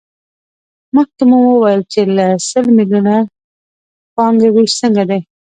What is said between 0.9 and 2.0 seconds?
مخکې مو وویل